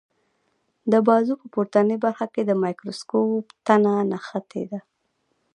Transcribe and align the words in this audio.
د 0.91 0.93
بازو 1.07 1.33
په 1.41 1.45
پورتنۍ 1.53 1.97
برخه 2.05 2.25
کې 2.33 2.41
د 2.45 2.51
مایکروسکوپ 2.63 3.45
تنه 3.65 3.93
نښتې 4.11 4.63
ده. 4.71 4.79